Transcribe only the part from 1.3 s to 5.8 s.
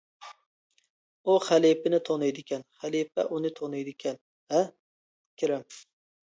ئۇ خەلىپىنى تونۇيدىكەن، خەلىپە ئۇنى تونۇيدىكەن: ھە، كېرەم!